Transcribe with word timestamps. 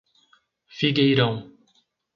Figueirão 0.67 1.31